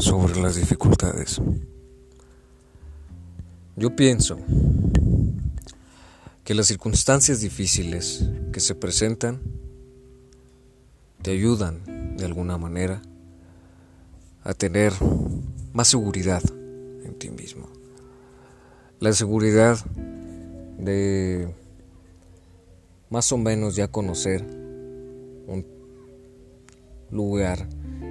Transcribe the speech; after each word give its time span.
sobre 0.00 0.40
las 0.40 0.56
dificultades. 0.56 1.40
Yo 3.76 3.94
pienso 3.94 4.38
que 6.44 6.54
las 6.54 6.66
circunstancias 6.66 7.40
difíciles 7.40 8.24
que 8.52 8.60
se 8.60 8.74
presentan 8.74 9.40
te 11.22 11.32
ayudan 11.32 12.16
de 12.16 12.24
alguna 12.24 12.56
manera 12.56 13.02
a 14.42 14.54
tener 14.54 14.92
más 15.72 15.88
seguridad 15.88 16.42
en 17.04 17.18
ti 17.18 17.30
mismo. 17.30 17.68
La 19.00 19.12
seguridad 19.12 19.78
de 20.78 21.54
más 23.10 23.32
o 23.32 23.38
menos 23.38 23.76
ya 23.76 23.88
conocer 23.88 24.42
un 25.46 25.66
lugar 27.10 27.68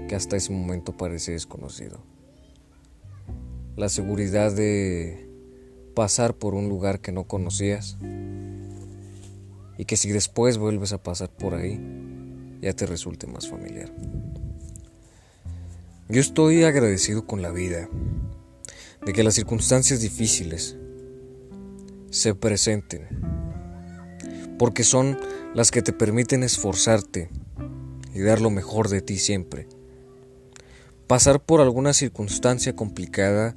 que 0.09 0.15
hasta 0.15 0.35
ese 0.35 0.51
momento 0.51 0.97
parece 0.97 1.33
desconocido. 1.33 1.99
La 3.77 3.89
seguridad 3.89 4.51
de 4.51 5.29
pasar 5.93 6.33
por 6.33 6.55
un 6.55 6.67
lugar 6.67 6.99
que 6.99 7.11
no 7.11 7.25
conocías 7.25 7.95
y 9.77 9.85
que 9.85 9.97
si 9.97 10.11
después 10.11 10.57
vuelves 10.57 10.93
a 10.93 11.03
pasar 11.03 11.29
por 11.29 11.53
ahí 11.53 11.79
ya 12.59 12.73
te 12.73 12.87
resulte 12.87 13.27
más 13.27 13.47
familiar. 13.47 13.93
Yo 16.09 16.19
estoy 16.19 16.63
agradecido 16.63 17.27
con 17.27 17.43
la 17.43 17.51
vida 17.51 17.87
de 19.05 19.13
que 19.13 19.23
las 19.23 19.35
circunstancias 19.35 20.01
difíciles 20.01 20.75
se 22.09 22.33
presenten, 22.33 23.07
porque 24.57 24.83
son 24.83 25.19
las 25.53 25.69
que 25.69 25.83
te 25.83 25.93
permiten 25.93 26.41
esforzarte 26.41 27.29
y 28.15 28.21
dar 28.21 28.41
lo 28.41 28.49
mejor 28.49 28.89
de 28.89 29.01
ti 29.01 29.19
siempre. 29.19 29.67
Pasar 31.09 31.41
por 31.41 31.59
alguna 31.59 31.93
circunstancia 31.93 32.75
complicada 32.75 33.55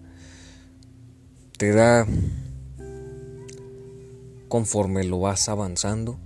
te 1.59 1.71
da, 1.73 2.07
conforme 4.49 5.05
lo 5.05 5.21
vas 5.21 5.51
avanzando, 5.51 6.19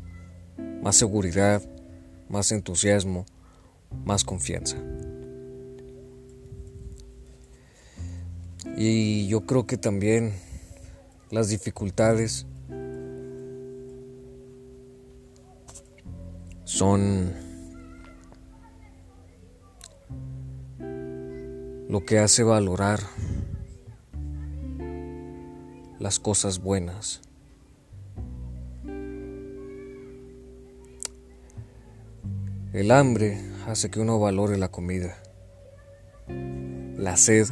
más 0.84 0.94
seguridad, 0.94 1.68
más 2.28 2.52
entusiasmo, 2.52 3.26
más 4.04 4.22
confianza. 4.22 4.76
Y 8.76 9.26
yo 9.26 9.46
creo 9.46 9.66
que 9.66 9.78
también 9.78 10.32
las 11.32 11.48
dificultades 11.48 12.46
son 16.62 17.45
lo 21.88 22.04
que 22.04 22.18
hace 22.18 22.42
valorar 22.42 23.00
las 25.98 26.18
cosas 26.18 26.60
buenas. 26.60 27.20
El 32.72 32.90
hambre 32.90 33.40
hace 33.66 33.90
que 33.90 34.00
uno 34.00 34.18
valore 34.18 34.58
la 34.58 34.70
comida. 34.70 35.16
La 36.96 37.16
sed 37.16 37.46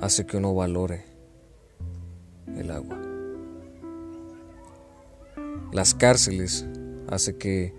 hace 0.00 0.26
que 0.26 0.36
uno 0.36 0.54
valore 0.54 1.04
el 2.56 2.70
agua. 2.70 3.00
Las 5.72 5.94
cárceles 5.94 6.66
hace 7.08 7.38
que 7.38 7.74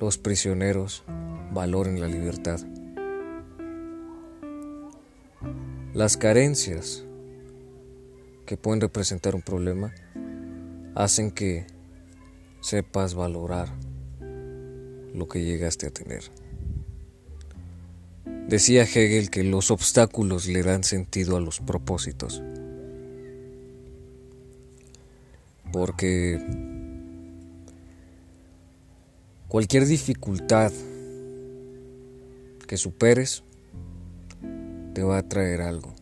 los 0.00 0.18
prisioneros 0.18 1.04
valoren 1.52 2.00
la 2.00 2.08
libertad. 2.08 2.60
Las 5.94 6.16
carencias 6.16 7.04
que 8.46 8.56
pueden 8.56 8.80
representar 8.80 9.34
un 9.34 9.42
problema 9.42 9.92
hacen 10.94 11.30
que 11.30 11.66
sepas 12.62 13.14
valorar 13.14 13.68
lo 15.12 15.28
que 15.28 15.44
llegaste 15.44 15.88
a 15.88 15.90
tener. 15.90 16.22
Decía 18.48 18.84
Hegel 18.84 19.28
que 19.28 19.44
los 19.44 19.70
obstáculos 19.70 20.46
le 20.46 20.62
dan 20.62 20.82
sentido 20.82 21.36
a 21.36 21.40
los 21.40 21.60
propósitos. 21.60 22.42
Porque 25.74 26.40
cualquier 29.46 29.84
dificultad 29.84 30.72
que 32.66 32.78
superes 32.78 33.44
te 34.92 35.02
va 35.02 35.18
a 35.18 35.28
traer 35.28 35.62
algo 35.62 35.94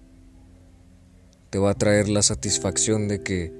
te 1.51 1.59
va 1.59 1.71
a 1.71 1.75
traer 1.75 2.09
la 2.09 2.23
satisfacción 2.23 3.09
de 3.09 3.23
que 3.23 3.53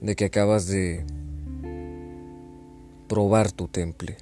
de 0.00 0.14
que 0.14 0.26
acabas 0.26 0.68
de 0.68 1.04
probar 3.08 3.50
tu 3.50 3.66
temple 3.68 4.18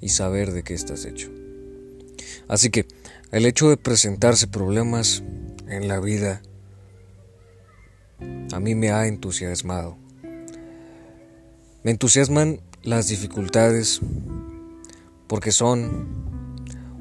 y 0.00 0.08
saber 0.08 0.50
de 0.52 0.64
qué 0.64 0.74
estás 0.74 1.04
hecho. 1.04 1.30
Así 2.48 2.70
que 2.70 2.86
el 3.30 3.46
hecho 3.46 3.68
de 3.68 3.76
presentarse 3.76 4.48
problemas 4.48 5.22
en 5.68 5.86
la 5.86 6.00
vida 6.00 6.42
a 8.52 8.58
mí 8.58 8.74
me 8.74 8.90
ha 8.90 9.06
entusiasmado. 9.06 9.96
Me 11.84 11.92
entusiasman 11.92 12.60
las 12.82 13.08
dificultades 13.08 14.00
porque 15.28 15.52
son 15.52 16.08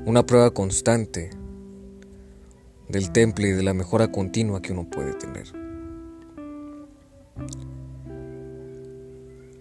una 0.06 0.25
prueba 0.25 0.52
constante 0.52 1.31
del 2.90 3.12
temple 3.12 3.50
y 3.50 3.51
de 3.51 3.63
la 3.63 3.73
mejora 3.73 4.12
continua 4.12 4.62
que 4.62 4.72
uno 4.72 4.90
puede 4.90 5.13
tener. 5.13 5.47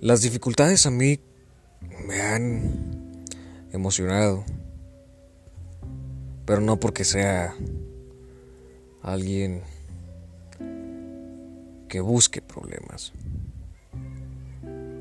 Las 0.00 0.20
dificultades 0.20 0.84
a 0.86 0.90
mí 0.90 1.18
me 2.06 2.20
han 2.20 3.24
emocionado, 3.72 4.44
pero 6.44 6.60
no 6.60 6.78
porque 6.78 7.04
sea 7.04 7.54
alguien 9.02 9.62
que 11.88 12.00
busque 12.00 12.42
problemas, 12.42 13.12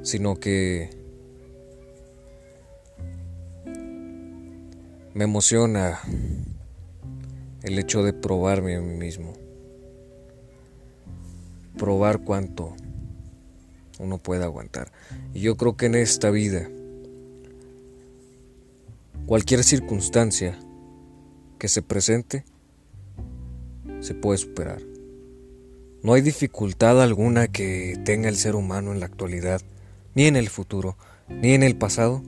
sino 0.04 0.40
que 0.40 0.90
me 5.14 5.26
emociona 5.26 6.00
el 7.64 7.80
hecho 7.80 8.04
de 8.04 8.14
probarme 8.14 8.76
a 8.76 8.82
mí 8.82 8.96
mismo. 8.96 9.34
Probar 11.78 12.20
cuánto 12.20 12.76
uno 14.00 14.18
puede 14.18 14.44
aguantar. 14.44 14.92
Y 15.34 15.40
yo 15.40 15.56
creo 15.56 15.76
que 15.76 15.88
en 15.88 15.96
esta 15.96 16.30
vida, 16.30 16.70
cualquier 19.26 19.64
circunstancia 19.64 20.60
que 21.58 21.70
se 21.70 21.82
presente, 21.82 22.44
se 24.02 24.14
puede 24.14 24.38
superar. 24.38 24.82
No 26.04 26.14
hay 26.14 26.22
dificultad 26.22 27.02
alguna 27.02 27.48
que 27.48 27.98
tenga 28.04 28.28
el 28.28 28.36
ser 28.36 28.56
humano 28.56 28.92
en 28.92 29.00
la 29.00 29.06
actualidad, 29.06 29.62
ni 30.16 30.26
en 30.26 30.36
el 30.36 30.50
futuro, 30.50 30.98
ni 31.30 31.54
en 31.54 31.64
el 31.64 31.78
pasado, 31.78 32.22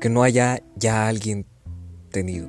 que 0.00 0.10
no 0.10 0.24
haya 0.24 0.60
ya 0.74 1.06
alguien 1.06 1.46
tenido. 2.10 2.48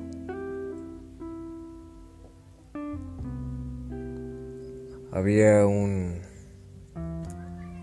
Había 5.16 5.66
un, 5.66 6.20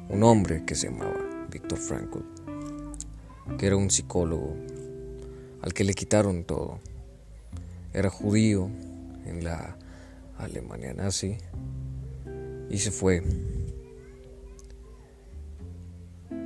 un 0.07 0.23
hombre 0.23 0.65
que 0.65 0.75
se 0.75 0.91
llamaba 0.91 1.47
Víctor 1.49 1.79
Frankl, 1.79 2.19
que 3.57 3.65
era 3.65 3.75
un 3.75 3.89
psicólogo 3.89 4.55
al 5.63 5.73
que 5.73 5.83
le 5.83 5.95
quitaron 5.95 6.43
todo. 6.43 6.79
Era 7.91 8.11
judío 8.11 8.69
en 9.25 9.43
la 9.43 9.75
Alemania 10.37 10.93
nazi 10.93 11.37
y 12.69 12.77
se 12.77 12.91
fue 12.91 13.23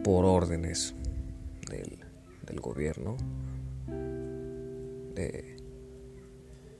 por 0.05 0.23
órdenes 0.23 0.95
del, 1.69 1.99
del 2.45 2.61
gobierno 2.61 3.17
de 5.15 5.57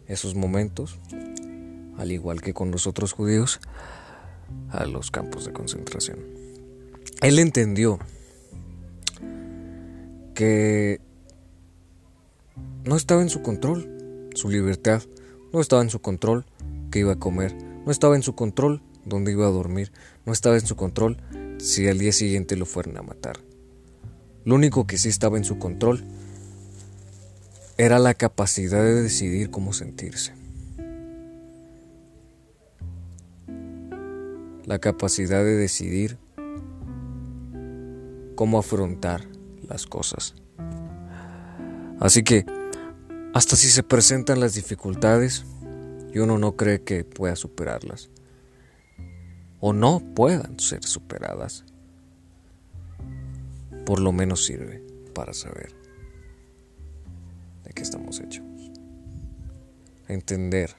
esos 0.08 0.34
momentos, 0.34 0.98
al 1.98 2.12
igual 2.12 2.42
que 2.42 2.54
con 2.54 2.72
los 2.72 2.88
otros 2.88 3.14
judíos, 3.14 3.60
a 4.70 4.86
los 4.86 5.12
campos 5.12 5.46
de 5.46 5.54
concentración. 5.54 6.20
Él 7.22 7.40
entendió 7.40 8.00
que 10.34 11.02
no 12.86 12.96
estaba 12.96 13.22
en 13.22 13.30
su 13.30 13.42
control 13.42 13.98
su 14.38 14.50
libertad, 14.50 15.02
no 15.52 15.60
estaba 15.60 15.82
en 15.82 15.90
su 15.90 16.00
control 16.00 16.46
qué 16.92 17.00
iba 17.00 17.14
a 17.14 17.20
comer, 17.20 17.56
no 17.86 17.92
estaba 17.92 18.16
en 18.16 18.24
su 18.24 18.36
control 18.36 18.82
dónde 19.04 19.32
iba 19.32 19.48
a 19.48 19.52
dormir, 19.52 19.92
no 20.26 20.34
estaba 20.34 20.56
en 20.56 20.66
su 20.66 20.76
control 20.76 21.18
si 21.58 21.88
al 21.88 21.98
día 21.98 22.12
siguiente 22.12 22.56
lo 22.56 22.66
fueran 22.66 22.98
a 22.98 23.02
matar. 23.02 23.40
Lo 24.46 24.56
único 24.56 24.86
que 24.86 24.98
sí 24.98 25.10
estaba 25.10 25.38
en 25.38 25.44
su 25.44 25.58
control 25.58 26.06
era 27.78 28.00
la 28.00 28.14
capacidad 28.14 28.84
de 28.84 29.02
decidir 29.02 29.50
cómo 29.50 29.74
sentirse. 29.74 30.34
La 34.68 34.78
capacidad 34.78 35.44
de 35.44 35.56
decidir 35.56 36.20
cómo 38.36 38.60
afrontar 38.60 39.22
las 39.68 39.88
cosas. 39.88 40.36
Así 42.00 42.22
que, 42.22 42.46
hasta 43.34 43.56
si 43.56 43.70
se 43.70 43.82
presentan 43.82 44.40
las 44.40 44.54
dificultades 44.54 45.46
y 46.14 46.20
uno 46.20 46.38
no 46.38 46.56
cree 46.56 46.84
que 46.84 47.04
pueda 47.04 47.36
superarlas, 47.36 48.10
o 49.60 49.74
no 49.74 50.02
puedan 50.14 50.60
ser 50.60 50.84
superadas, 50.84 51.64
por 53.86 54.00
lo 54.00 54.12
menos 54.12 54.46
sirve 54.46 54.84
para 55.16 55.34
saber 55.34 55.74
de 57.64 57.72
qué 57.74 57.82
estamos 57.82 58.20
hechos. 58.20 58.46
Entender 60.08 60.76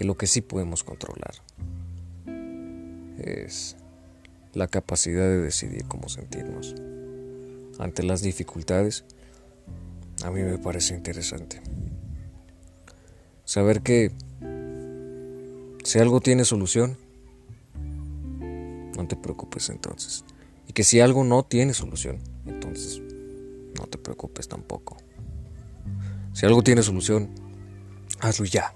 que 0.00 0.06
lo 0.06 0.16
que 0.16 0.26
sí 0.26 0.40
podemos 0.40 0.82
controlar 0.82 1.34
es 3.18 3.76
la 4.54 4.66
capacidad 4.66 5.28
de 5.28 5.36
decidir 5.36 5.84
cómo 5.88 6.08
sentirnos. 6.08 6.74
Ante 7.78 8.02
las 8.02 8.22
dificultades, 8.22 9.04
a 10.24 10.30
mí 10.30 10.42
me 10.42 10.56
parece 10.56 10.94
interesante. 10.94 11.60
Saber 13.44 13.82
que 13.82 14.10
si 15.84 15.98
algo 15.98 16.22
tiene 16.22 16.46
solución, 16.46 16.96
no 18.96 19.06
te 19.06 19.16
preocupes 19.16 19.68
entonces. 19.68 20.24
Y 20.66 20.72
que 20.72 20.82
si 20.82 21.00
algo 21.00 21.24
no 21.24 21.42
tiene 21.42 21.74
solución, 21.74 22.20
entonces 22.46 23.02
no 23.78 23.86
te 23.86 23.98
preocupes 23.98 24.48
tampoco. 24.48 24.96
Si 26.32 26.46
algo 26.46 26.62
tiene 26.62 26.82
solución, 26.82 27.28
hazlo 28.20 28.46
ya. 28.46 28.72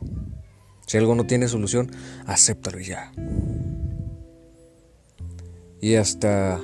Si 0.87 0.99
algo 0.99 1.15
no 1.15 1.27
tiene 1.27 1.49
solución, 1.49 1.91
acéptalo 2.27 2.79
ya. 2.79 3.13
Y 5.81 5.95
hasta 5.97 6.61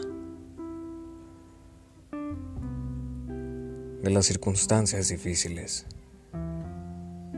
de 4.02 4.10
las 4.10 4.26
circunstancias 4.26 5.08
difíciles 5.08 5.86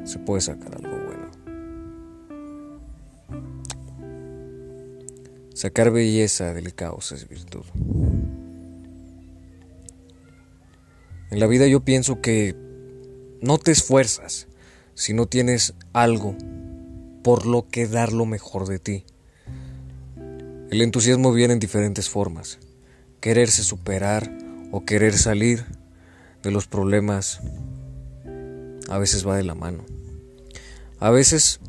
se 0.04 0.18
puede 0.18 0.40
sacar 0.40 0.76
algo 0.76 0.96
bueno. 0.96 1.30
Sacar 5.54 5.90
belleza 5.90 6.54
del 6.54 6.74
caos 6.74 7.12
es 7.12 7.28
virtud. 7.28 7.64
En 11.30 11.40
la 11.40 11.46
vida 11.46 11.66
yo 11.66 11.80
pienso 11.80 12.20
que 12.20 12.54
no 13.40 13.58
te 13.58 13.70
esfuerzas 13.70 14.48
si 14.94 15.14
no 15.14 15.26
tienes 15.26 15.74
algo 15.92 16.36
por 17.22 17.46
lo 17.46 17.68
que 17.68 17.86
dar 17.86 18.12
lo 18.12 18.26
mejor 18.26 18.66
de 18.66 18.78
ti. 18.78 19.04
El 20.70 20.80
entusiasmo 20.80 21.32
viene 21.32 21.54
en 21.54 21.60
diferentes 21.60 22.08
formas. 22.08 22.58
Quererse 23.20 23.62
superar 23.62 24.30
o 24.70 24.84
querer 24.84 25.16
salir 25.16 25.64
de 26.42 26.50
los 26.50 26.66
problemas 26.66 27.40
a 28.88 28.98
veces 28.98 29.26
va 29.26 29.36
de 29.36 29.44
la 29.44 29.54
mano. 29.54 29.84
A 30.98 31.10
veces 31.10 31.60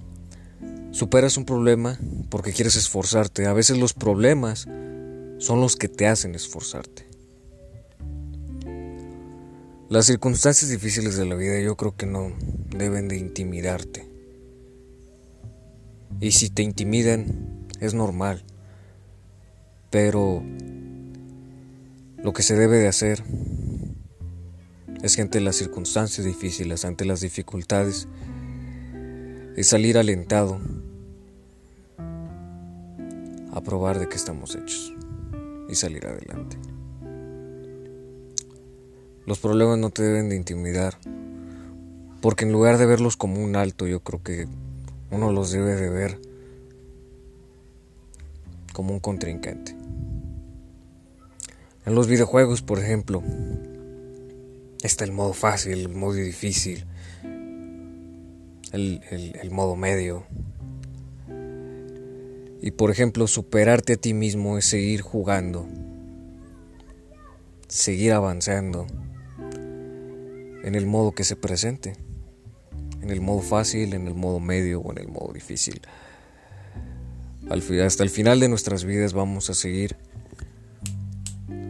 superas 0.92 1.38
un 1.38 1.46
problema 1.46 2.00
porque 2.30 2.54
quieres 2.54 2.76
esforzarte. 2.76 3.46
A 3.46 3.54
veces 3.54 3.78
los 3.78 3.94
problemas 3.94 4.68
son 5.38 5.60
los 5.62 5.76
que 5.76 5.90
te 5.90 6.08
hacen 6.08 6.36
esforzarte. 6.36 7.06
Las 9.90 10.06
circunstancias 10.06 10.72
difíciles 10.72 11.18
de 11.18 11.26
la 11.26 11.36
vida 11.36 11.60
yo 11.60 11.76
creo 11.76 11.96
que 11.96 12.06
no 12.06 12.32
deben 12.76 13.08
de 13.08 13.18
intimidarte. 13.18 14.13
Y 16.24 16.32
si 16.32 16.50
te 16.50 16.64
intimidan, 16.64 17.68
es 17.82 17.94
normal. 17.94 18.46
Pero 19.90 20.42
lo 22.18 22.32
que 22.32 22.44
se 22.44 22.56
debe 22.56 22.78
de 22.78 22.88
hacer 22.88 23.22
es 25.02 25.18
que 25.18 25.22
ante 25.22 25.42
las 25.42 25.58
circunstancias 25.58 26.26
difíciles, 26.26 26.86
ante 26.86 27.04
las 27.04 27.20
dificultades, 27.20 28.08
es 29.58 29.68
salir 29.68 29.98
alentado 29.98 30.62
a 33.52 33.60
probar 33.60 34.00
de 34.00 34.08
qué 34.08 34.16
estamos 34.16 34.56
hechos 34.56 34.94
y 35.68 35.76
salir 35.76 36.08
adelante. 36.08 36.56
Los 39.26 39.40
problemas 39.40 39.78
no 39.78 39.90
te 39.90 40.04
deben 40.04 40.30
de 40.30 40.38
intimidar, 40.38 40.98
porque 42.22 42.46
en 42.46 42.54
lugar 42.54 42.78
de 42.78 42.86
verlos 42.86 43.18
como 43.18 43.44
un 43.44 43.58
alto, 43.58 43.88
yo 43.88 44.00
creo 44.00 44.24
que 44.24 44.48
uno 45.14 45.32
los 45.32 45.52
debe 45.52 45.76
de 45.76 45.90
ver 45.90 46.20
como 48.74 48.94
un 48.94 49.00
contrincante. 49.00 49.76
En 51.86 51.96
los 51.96 52.08
videojuegos, 52.08 52.62
por 52.62 52.80
ejemplo, 52.80 53.22
está 54.82 55.04
el 55.04 55.12
modo 55.12 55.34
fácil, 55.34 55.74
el 55.74 55.90
modo 55.90 56.14
difícil, 56.14 56.86
el, 58.72 59.02
el, 59.12 59.52
modo 59.52 59.76
medio. 59.76 60.26
Y 62.62 62.72
por 62.72 62.90
ejemplo, 62.90 63.28
superarte 63.28 63.94
a 63.94 63.98
ti 63.98 64.14
mismo 64.14 64.58
es 64.58 64.66
seguir 64.66 65.02
jugando, 65.02 65.68
seguir 67.68 68.14
avanzando 68.14 68.88
en 70.64 70.76
el 70.76 70.88
modo 70.88 71.12
que 71.12 71.26
se 71.26 71.36
presente, 71.36 71.98
en 73.04 73.12
el 73.12 73.22
modo 73.22 73.42
fácil, 73.42 73.94
en 73.94 74.08
el 74.08 74.16
modo 74.16 74.40
medio 74.40 74.82
o 74.82 74.92
en 74.92 74.98
el 74.98 75.08
modo 75.08 75.32
difícil. 75.34 75.82
hasta 77.86 78.04
el 78.04 78.10
final 78.10 78.40
de 78.40 78.50
nuestras 78.50 78.84
vidas 78.86 79.14
vamos 79.14 79.50
a 79.50 79.54
seguir 79.54 79.96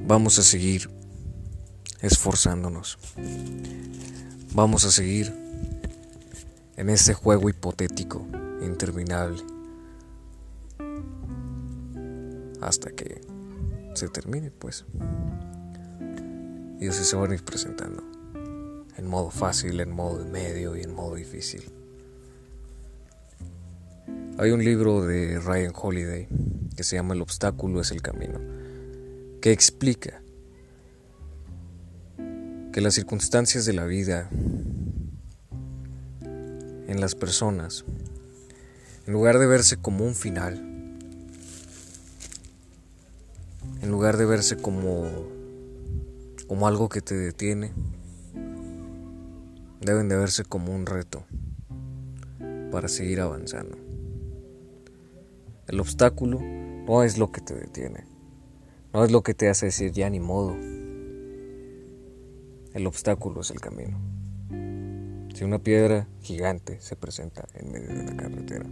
Vamos 0.05 0.37
a 0.37 0.43
seguir 0.43 0.89
esforzándonos. 2.01 2.99
Vamos 4.53 4.83
a 4.83 4.91
seguir 4.91 5.33
en 6.75 6.89
este 6.89 7.13
juego 7.13 7.47
hipotético, 7.47 8.27
interminable, 8.61 9.41
hasta 12.59 12.91
que 12.91 13.21
se 13.93 14.09
termine, 14.09 14.51
pues. 14.51 14.85
Y 16.81 16.89
así 16.89 17.05
se 17.05 17.15
van 17.15 17.31
a 17.31 17.35
ir 17.35 17.45
presentando, 17.45 18.03
en 18.97 19.07
modo 19.07 19.29
fácil, 19.29 19.79
en 19.79 19.91
modo 19.91 20.25
medio 20.25 20.75
y 20.75 20.81
en 20.81 20.93
modo 20.93 21.15
difícil. 21.15 21.63
Hay 24.37 24.51
un 24.51 24.63
libro 24.63 25.05
de 25.05 25.39
Ryan 25.39 25.73
Holiday 25.75 26.27
que 26.75 26.83
se 26.83 26.95
llama 26.95 27.13
El 27.13 27.21
obstáculo 27.21 27.81
es 27.81 27.91
el 27.91 28.01
camino 28.01 28.39
que 29.43 29.51
explica 29.51 30.21
que 32.71 32.79
las 32.79 32.93
circunstancias 32.93 33.65
de 33.65 33.73
la 33.73 33.83
vida 33.83 34.29
en 36.87 37.01
las 37.01 37.13
personas, 37.13 37.83
en 39.05 39.11
lugar 39.11 39.39
de 39.39 39.47
verse 39.47 39.75
como 39.75 40.05
un 40.05 40.15
final, 40.15 40.53
en 43.81 43.91
lugar 43.91 44.15
de 44.15 44.25
verse 44.27 44.55
como, 44.55 45.09
como 46.47 46.65
algo 46.65 46.87
que 46.87 47.01
te 47.01 47.17
detiene, 47.17 47.73
deben 49.85 50.09
de 50.09 50.17
verse 50.17 50.43
como 50.43 50.73
un 50.73 50.85
reto 50.85 51.25
para 52.71 52.87
seguir 52.87 53.21
avanzando. 53.21 53.77
El 55.67 55.79
obstáculo 55.79 56.39
no 56.41 57.03
es 57.03 57.17
lo 57.17 57.31
que 57.31 57.41
te 57.41 57.53
detiene. 57.53 58.05
No 58.93 59.03
es 59.03 59.11
lo 59.11 59.23
que 59.23 59.33
te 59.33 59.49
hace 59.49 59.67
decir 59.67 59.91
ya 59.91 60.09
ni 60.09 60.19
modo. 60.19 60.55
El 62.73 62.87
obstáculo 62.87 63.41
es 63.41 63.51
el 63.51 63.59
camino. 63.59 63.97
Si 65.33 65.43
una 65.43 65.59
piedra 65.59 66.07
gigante 66.21 66.79
se 66.79 66.95
presenta 66.95 67.47
en 67.55 67.71
medio 67.71 67.89
de 67.89 68.03
la 68.03 68.15
carretera, 68.15 68.65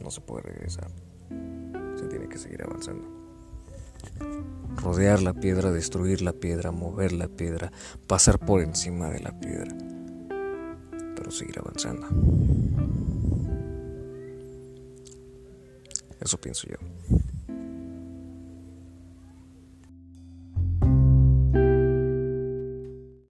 no 0.00 0.10
se 0.10 0.20
puede 0.20 0.42
regresar. 0.42 0.90
Se 1.96 2.06
tiene 2.08 2.28
que 2.28 2.38
seguir 2.38 2.62
avanzando. 2.64 3.21
Rodear 4.76 5.22
la 5.22 5.34
piedra, 5.34 5.70
destruir 5.70 6.22
la 6.22 6.32
piedra, 6.32 6.70
mover 6.70 7.12
la 7.12 7.28
piedra, 7.28 7.70
pasar 8.06 8.38
por 8.38 8.62
encima 8.62 9.10
de 9.10 9.20
la 9.20 9.38
piedra, 9.38 9.74
pero 11.14 11.30
seguir 11.30 11.58
avanzando. 11.58 12.08
Eso 16.20 16.40
pienso 16.40 16.66
yo. 16.68 16.76